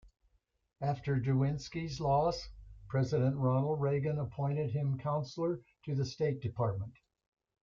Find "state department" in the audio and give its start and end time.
6.07-6.93